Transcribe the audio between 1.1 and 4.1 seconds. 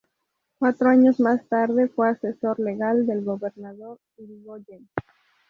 más tarde fue asesor legal del gobernador